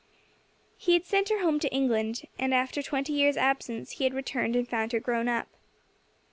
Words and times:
He 0.79 0.93
had 0.93 1.05
sent 1.05 1.29
her 1.29 1.41
home 1.41 1.59
to 1.59 1.71
England, 1.71 2.23
and 2.39 2.55
after 2.55 2.79
a 2.79 2.83
twenty 2.83 3.13
years' 3.13 3.37
absence 3.37 3.91
he 3.91 4.03
had 4.03 4.15
returned 4.15 4.55
and 4.55 4.67
found 4.67 4.93
her 4.93 4.99
grown 4.99 5.27
up. 5.27 5.47